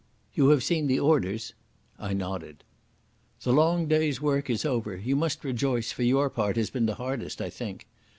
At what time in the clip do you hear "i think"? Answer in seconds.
7.39-7.85